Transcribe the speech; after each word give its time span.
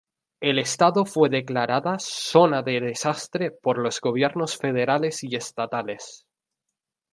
El 0.39 0.57
estado 0.57 1.05
fue 1.05 1.29
declarada 1.29 1.97
zona 1.99 2.63
de 2.63 2.79
desastre 2.79 3.51
por 3.51 3.77
los 3.77 4.01
gobiernos 4.01 4.57
federales 4.57 5.23
y 5.23 5.35
estatales. 5.35 6.25